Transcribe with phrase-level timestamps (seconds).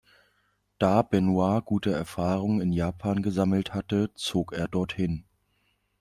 [0.79, 5.25] Da Benoit gute Erfahrungen in Japan gesammelt hatte, zog er dorthin.